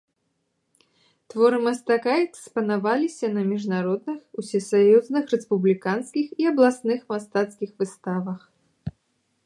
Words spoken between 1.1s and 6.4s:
Творы мастака экспанаваліся на міжнародных, усесаюзных, рэспубліканскіх